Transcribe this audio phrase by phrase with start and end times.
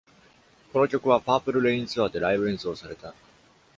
[0.73, 3.13] この曲はパープル・レイン・ツアーでライブ演奏された。